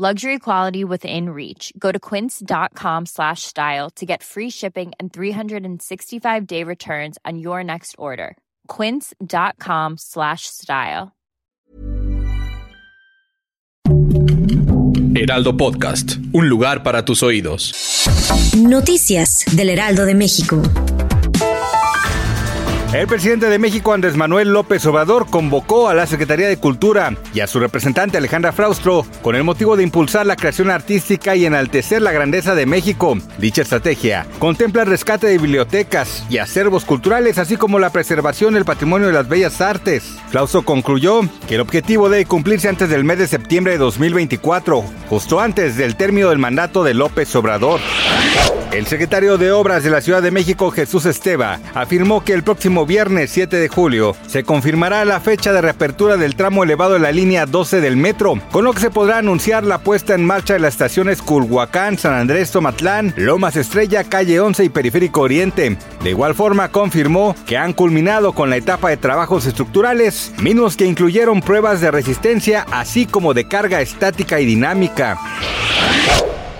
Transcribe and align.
Luxury 0.00 0.38
quality 0.38 0.82
within 0.82 1.28
reach. 1.28 1.74
Go 1.78 1.92
to 1.92 1.98
quince.com 2.00 3.04
slash 3.04 3.42
style 3.42 3.90
to 3.96 4.06
get 4.06 4.22
free 4.22 4.48
shipping 4.48 4.92
and 4.98 5.12
365-day 5.12 6.64
returns 6.64 7.18
on 7.26 7.38
your 7.38 7.62
next 7.62 7.96
order. 7.98 8.38
quince.com 8.66 9.98
slash 9.98 10.46
style. 10.46 11.12
Heraldo 15.14 15.58
Podcast, 15.58 16.16
un 16.32 16.48
lugar 16.48 16.82
para 16.82 17.04
tus 17.04 17.22
oídos. 17.22 17.74
Noticias 18.56 19.44
del 19.54 19.68
Heraldo 19.68 20.06
de 20.06 20.14
México. 20.14 20.62
El 22.92 23.06
presidente 23.06 23.46
de 23.46 23.60
México, 23.60 23.92
Andrés 23.92 24.16
Manuel 24.16 24.52
López 24.52 24.84
Obrador, 24.84 25.30
convocó 25.30 25.88
a 25.88 25.94
la 25.94 26.08
Secretaría 26.08 26.48
de 26.48 26.56
Cultura 26.56 27.14
y 27.32 27.38
a 27.38 27.46
su 27.46 27.60
representante 27.60 28.18
Alejandra 28.18 28.50
Fraustro 28.50 29.06
con 29.22 29.36
el 29.36 29.44
motivo 29.44 29.76
de 29.76 29.84
impulsar 29.84 30.26
la 30.26 30.34
creación 30.34 30.72
artística 30.72 31.36
y 31.36 31.46
enaltecer 31.46 32.02
la 32.02 32.10
grandeza 32.10 32.56
de 32.56 32.66
México. 32.66 33.16
Dicha 33.38 33.62
estrategia 33.62 34.26
contempla 34.40 34.82
el 34.82 34.88
rescate 34.88 35.28
de 35.28 35.38
bibliotecas 35.38 36.24
y 36.28 36.38
acervos 36.38 36.84
culturales, 36.84 37.38
así 37.38 37.56
como 37.56 37.78
la 37.78 37.90
preservación 37.90 38.54
del 38.54 38.64
patrimonio 38.64 39.06
de 39.06 39.12
las 39.12 39.28
bellas 39.28 39.60
artes. 39.60 40.16
Fraustro 40.28 40.62
concluyó 40.62 41.20
que 41.46 41.54
el 41.54 41.60
objetivo 41.60 42.08
debe 42.08 42.24
cumplirse 42.24 42.68
antes 42.68 42.88
del 42.88 43.04
mes 43.04 43.18
de 43.18 43.28
septiembre 43.28 43.74
de 43.74 43.78
2024, 43.78 44.82
justo 45.08 45.38
antes 45.38 45.76
del 45.76 45.94
término 45.94 46.30
del 46.30 46.38
mandato 46.38 46.82
de 46.82 46.94
López 46.94 47.36
Obrador. 47.36 47.78
El 48.72 48.86
secretario 48.86 49.36
de 49.36 49.50
Obras 49.50 49.82
de 49.82 49.90
la 49.90 50.00
Ciudad 50.00 50.22
de 50.22 50.30
México, 50.30 50.70
Jesús 50.70 51.04
Esteva, 51.04 51.58
afirmó 51.74 52.22
que 52.22 52.32
el 52.32 52.44
próximo 52.44 52.86
viernes 52.86 53.32
7 53.32 53.56
de 53.56 53.68
julio 53.68 54.14
se 54.28 54.44
confirmará 54.44 55.04
la 55.04 55.18
fecha 55.18 55.52
de 55.52 55.60
reapertura 55.60 56.16
del 56.16 56.36
tramo 56.36 56.62
elevado 56.62 56.92
de 56.92 57.00
la 57.00 57.10
línea 57.10 57.46
12 57.46 57.80
del 57.80 57.96
metro, 57.96 58.40
con 58.52 58.64
lo 58.64 58.72
que 58.72 58.78
se 58.78 58.90
podrá 58.90 59.18
anunciar 59.18 59.64
la 59.64 59.78
puesta 59.78 60.14
en 60.14 60.24
marcha 60.24 60.52
de 60.52 60.60
las 60.60 60.74
estaciones 60.74 61.20
Culhuacán, 61.20 61.98
San 61.98 62.14
Andrés, 62.14 62.52
Tomatlán, 62.52 63.12
Lomas 63.16 63.56
Estrella, 63.56 64.04
Calle 64.04 64.38
11 64.38 64.62
y 64.62 64.68
Periférico 64.68 65.22
Oriente. 65.22 65.76
De 66.04 66.10
igual 66.10 66.36
forma, 66.36 66.68
confirmó 66.68 67.34
que 67.46 67.58
han 67.58 67.72
culminado 67.72 68.34
con 68.34 68.50
la 68.50 68.56
etapa 68.56 68.88
de 68.88 68.96
trabajos 68.96 69.46
estructurales, 69.46 70.32
mismos 70.40 70.76
que 70.76 70.86
incluyeron 70.86 71.40
pruebas 71.40 71.80
de 71.80 71.90
resistencia, 71.90 72.66
así 72.70 73.04
como 73.04 73.34
de 73.34 73.48
carga 73.48 73.80
estática 73.80 74.38
y 74.38 74.46
dinámica. 74.46 75.18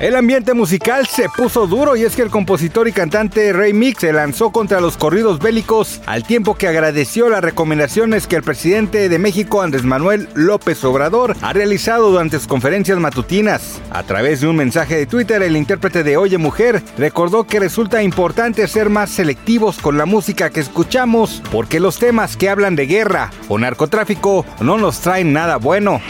El 0.01 0.17
ambiente 0.17 0.55
musical 0.55 1.07
se 1.07 1.29
puso 1.29 1.67
duro 1.67 1.95
y 1.95 2.05
es 2.05 2.17
que 2.17 2.23
el 2.23 2.31
compositor 2.31 2.89
y 2.89 2.93
cantante 2.93 3.53
Ray 3.53 3.75
Mix 3.75 4.01
se 4.01 4.15
lanzó 4.15 4.51
contra 4.51 4.81
los 4.81 4.97
corridos 4.97 5.41
bélicos 5.41 6.01
al 6.07 6.25
tiempo 6.25 6.55
que 6.55 6.69
agradeció 6.69 7.29
las 7.29 7.45
recomendaciones 7.45 8.27
que 8.27 8.37
el 8.37 8.43
presidente 8.43 9.11
de 9.11 9.19
México 9.19 9.61
Andrés 9.61 9.85
Manuel 9.85 10.31
López 10.33 10.83
Obrador 10.85 11.37
ha 11.43 11.53
realizado 11.53 12.11
durante 12.11 12.39
sus 12.39 12.47
conferencias 12.47 12.99
matutinas. 12.99 13.79
A 13.91 14.03
través 14.03 14.41
de 14.41 14.49
un 14.49 14.57
mensaje 14.57 14.97
de 14.97 15.05
Twitter, 15.05 15.43
el 15.43 15.55
intérprete 15.55 16.03
de 16.03 16.17
Oye 16.17 16.39
Mujer 16.39 16.83
recordó 16.97 17.45
que 17.45 17.61
resulta 17.61 18.03
importante 18.03 18.67
ser 18.69 18.89
más 18.89 19.11
selectivos 19.11 19.77
con 19.81 19.99
la 19.99 20.07
música 20.07 20.49
que 20.49 20.61
escuchamos 20.61 21.43
porque 21.53 21.79
los 21.79 21.99
temas 21.99 22.39
que 22.39 22.49
hablan 22.49 22.75
de 22.75 22.87
guerra 22.87 23.31
o 23.49 23.59
narcotráfico 23.59 24.47
no 24.61 24.79
nos 24.79 25.01
traen 25.01 25.35
nada 25.35 25.59
bueno. 25.59 26.01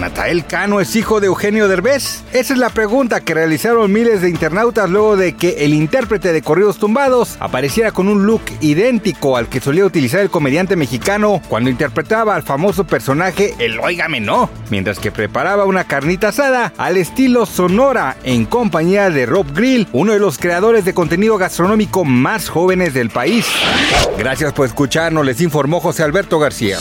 ¿Natael 0.00 0.46
Cano 0.46 0.80
es 0.80 0.96
hijo 0.96 1.20
de 1.20 1.26
Eugenio 1.26 1.68
Derbez? 1.68 2.22
Esa 2.32 2.54
es 2.54 2.58
la 2.58 2.70
pregunta 2.70 3.20
que 3.20 3.34
realizaron 3.34 3.92
miles 3.92 4.22
de 4.22 4.30
internautas 4.30 4.88
luego 4.88 5.16
de 5.16 5.34
que 5.34 5.64
el 5.64 5.74
intérprete 5.74 6.32
de 6.32 6.40
Corridos 6.40 6.78
Tumbados 6.78 7.36
apareciera 7.38 7.92
con 7.92 8.08
un 8.08 8.24
look 8.24 8.40
idéntico 8.62 9.36
al 9.36 9.48
que 9.48 9.60
solía 9.60 9.84
utilizar 9.84 10.20
el 10.20 10.30
comediante 10.30 10.74
mexicano 10.74 11.42
cuando 11.48 11.68
interpretaba 11.68 12.34
al 12.34 12.42
famoso 12.42 12.84
personaje 12.86 13.54
El 13.58 13.78
Óigame 13.78 14.20
No, 14.20 14.48
mientras 14.70 14.98
que 14.98 15.12
preparaba 15.12 15.66
una 15.66 15.84
carnita 15.84 16.28
asada 16.28 16.72
al 16.78 16.96
estilo 16.96 17.44
Sonora 17.44 18.16
en 18.24 18.46
compañía 18.46 19.10
de 19.10 19.26
Rob 19.26 19.52
Grill, 19.54 19.86
uno 19.92 20.14
de 20.14 20.18
los 20.18 20.38
creadores 20.38 20.86
de 20.86 20.94
contenido 20.94 21.36
gastronómico 21.36 22.06
más 22.06 22.48
jóvenes 22.48 22.94
del 22.94 23.10
país. 23.10 23.44
Gracias 24.16 24.54
por 24.54 24.66
escucharnos, 24.66 25.26
les 25.26 25.42
informó 25.42 25.80
José 25.80 26.04
Alberto 26.04 26.38
García. 26.38 26.78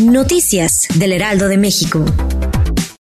Noticias 0.00 0.86
del 0.94 1.12
Heraldo 1.12 1.48
de 1.48 1.58
México. 1.58 1.97
Info. 1.98 2.27